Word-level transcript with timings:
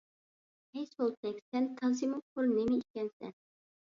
ھەي 0.77 0.85
سولتەك، 0.93 1.37
سەن 1.51 1.67
تازىمۇ 1.81 2.21
كور 2.31 2.47
نېمە 2.55 2.79
ئىكەنسەن! 2.81 3.37